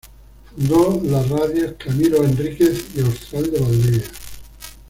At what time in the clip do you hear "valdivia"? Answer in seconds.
3.59-4.03